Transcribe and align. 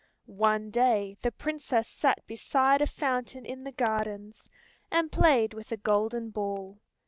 One 0.25 0.71
day 0.71 1.15
the 1.21 1.31
Princess 1.31 1.87
sat 1.87 2.25
beside 2.25 2.81
a 2.81 2.87
fountain 2.87 3.45
in 3.45 3.63
the 3.65 3.71
gardens, 3.71 4.49
and 4.89 5.11
played 5.11 5.53
with 5.53 5.71
a 5.71 5.77
golden 5.77 6.31
ball. 6.31 6.79